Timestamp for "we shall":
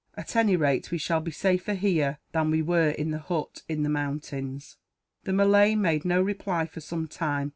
0.89-1.19